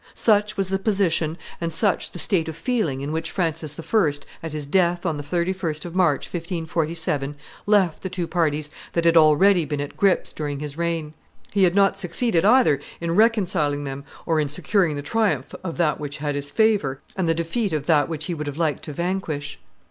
Such 0.15 0.57
was 0.57 0.69
the 0.69 0.79
position 0.79 1.37
and 1.61 1.71
such 1.71 2.09
the 2.09 2.17
state 2.17 2.47
of 2.49 2.55
feeling 2.57 3.01
in 3.01 3.11
which 3.11 3.29
Francis 3.29 3.79
I., 3.79 4.11
at 4.41 4.51
his 4.51 4.65
death 4.65 5.05
on 5.05 5.17
the 5.17 5.21
31st 5.21 5.85
of 5.85 5.93
March, 5.93 6.25
1547, 6.25 7.35
left 7.67 8.01
the 8.01 8.09
two 8.09 8.25
parties 8.27 8.71
that 8.93 9.05
had 9.05 9.15
already 9.15 9.63
been 9.63 9.79
at 9.79 9.95
grips 9.95 10.33
during 10.33 10.57
his 10.59 10.75
reign. 10.75 11.13
He 11.51 11.65
had 11.65 11.75
not 11.75 11.99
succeeded 11.99 12.43
either 12.43 12.79
in 12.99 13.15
reconciling 13.15 13.83
them 13.83 14.03
or 14.25 14.39
in 14.39 14.49
securing 14.49 14.95
the 14.95 15.03
triumph 15.03 15.53
of 15.63 15.77
that 15.77 15.99
which 15.99 16.17
had 16.17 16.33
his 16.33 16.49
favor 16.49 16.99
and 17.15 17.29
the 17.29 17.35
defeat 17.35 17.71
of 17.71 17.85
that 17.85 18.09
which 18.09 18.25
he 18.25 18.33
would 18.33 18.47
have 18.47 18.57
liked 18.57 18.81
to 18.85 18.93
vanquish. 18.93 19.59